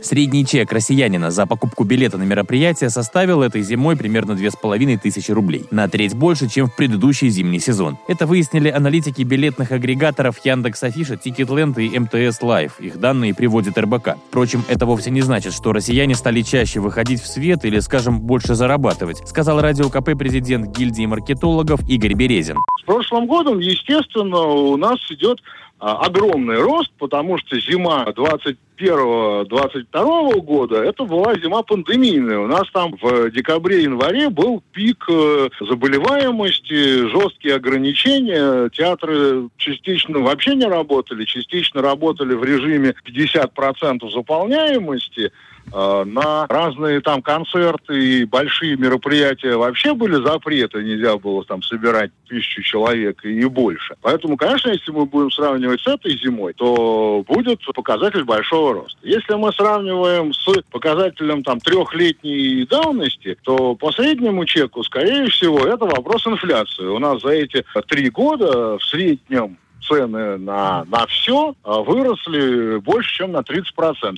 [0.00, 5.64] Средний чек россиянина за покупку билета на мероприятие составил этой зимой примерно 2500 рублей.
[5.72, 7.98] На треть больше, чем в предыдущий зимний сезон.
[8.06, 12.78] Это выяснили аналитики билетных агрегаторов Яндекс Афиша, Ticketland и МТС Live.
[12.78, 14.10] Их данные приводит РБК.
[14.28, 18.54] Впрочем, это вовсе не значит, что россияне стали чаще выходить в свет или, скажем, больше
[18.54, 22.58] зарабатывать, сказал радио КП президент гильдии маркетологов Игорь Березин.
[22.80, 25.40] С прошлым годом, естественно, у нас идет
[25.78, 32.40] огромный рост, потому что зима 21-22 года это была зима пандемийная.
[32.40, 38.68] У нас там в декабре-январе был пик э, заболеваемости, жесткие ограничения.
[38.70, 45.30] Театры частично вообще не работали, частично работали в режиме 50% заполняемости.
[45.72, 52.10] Э, на разные там концерты и большие мероприятия вообще были запреты, нельзя было там собирать
[52.28, 53.96] тысячу человек и больше.
[54.02, 58.98] Поэтому, конечно, если мы будем сравнивать с этой зимой, то будет показатель большого роста.
[59.02, 65.84] Если мы сравниваем с показателем там трехлетней давности, то по среднему чеку, скорее всего, это
[65.84, 66.84] вопрос инфляции.
[66.84, 69.56] У нас за эти три года в среднем
[69.88, 74.16] цены на, на все а, выросли больше, чем на 30%.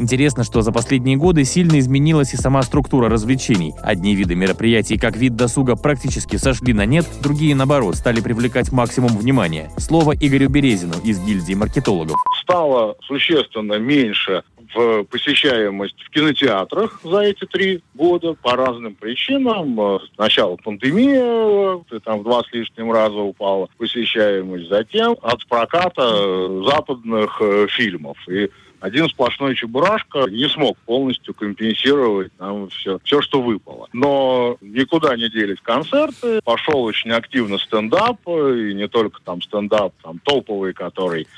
[0.00, 3.74] Интересно, что за последние годы сильно изменилась и сама структура развлечений.
[3.82, 9.10] Одни виды мероприятий как вид досуга практически сошли на нет, другие, наоборот, стали привлекать максимум
[9.10, 9.70] внимания.
[9.76, 12.16] Слово Игорю Березину из гильдии маркетологов.
[12.40, 14.42] Стало существенно меньше
[14.74, 20.00] в посещаемость в кинотеатрах за эти три года по разным причинам.
[20.14, 27.66] Сначала пандемия, там в два с лишним раза упала посещаемость, затем от проката западных э,
[27.68, 28.16] фильмов.
[28.28, 28.48] И
[28.80, 33.88] один сплошной чебурашка не смог полностью компенсировать нам все, все, что выпало.
[33.92, 40.18] Но никуда не делись концерты, пошел очень активно стендап, и не только там стендап, там
[40.24, 41.28] топовый, который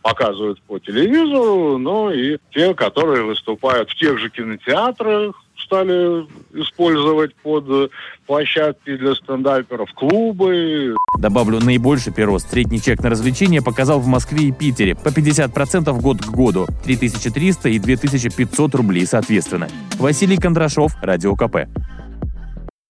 [0.00, 7.92] показывают по телевизору, но и те, которые выступают в тех же кинотеатрах, стали использовать под
[8.26, 10.96] площадки для стендаперов, клубы.
[11.18, 16.18] Добавлю, наибольший прирост средний чек на развлечения показал в Москве и Питере по 50% год
[16.18, 19.68] к году, 3300 и 2500 рублей соответственно.
[19.98, 21.68] Василий Кондрашов, Радио КП.